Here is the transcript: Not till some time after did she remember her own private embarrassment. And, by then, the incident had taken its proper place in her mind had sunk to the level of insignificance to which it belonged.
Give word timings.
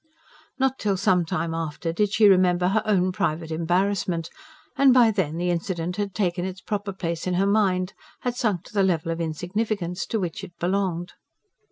Not 0.57 0.79
till 0.79 0.97
some 0.97 1.25
time 1.25 1.53
after 1.53 1.93
did 1.93 2.11
she 2.11 2.27
remember 2.27 2.69
her 2.69 2.81
own 2.87 3.11
private 3.11 3.51
embarrassment. 3.51 4.31
And, 4.75 4.95
by 4.95 5.11
then, 5.11 5.37
the 5.37 5.51
incident 5.51 5.97
had 5.97 6.15
taken 6.15 6.43
its 6.43 6.59
proper 6.59 6.91
place 6.91 7.27
in 7.27 7.35
her 7.35 7.45
mind 7.45 7.93
had 8.21 8.35
sunk 8.35 8.63
to 8.63 8.73
the 8.73 8.81
level 8.81 9.11
of 9.11 9.21
insignificance 9.21 10.07
to 10.07 10.19
which 10.19 10.43
it 10.43 10.57
belonged. 10.57 11.13